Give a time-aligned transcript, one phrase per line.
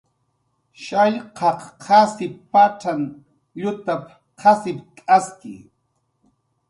[0.83, 3.01] "Shallqaq qasip patzan
[3.59, 4.03] llutap""
[4.39, 5.55] qasipt'aski"